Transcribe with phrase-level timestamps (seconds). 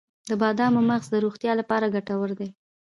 [0.29, 2.49] د بادامو مغز د روغتیا لپاره ګټور دی.